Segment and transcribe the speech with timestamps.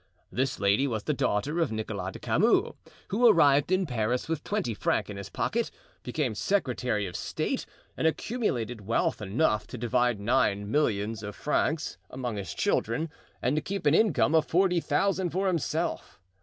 [0.31, 2.73] This lady was the daughter of Nicholas de Camus,
[3.09, 5.69] who arrived in Paris with twenty francs in his pocket,
[6.01, 12.37] became secretary of state, and accumulated wealth enough to divide nine millions of francs among
[12.37, 13.11] his children
[13.43, 16.19] and to keep an income of forty thousand for himself.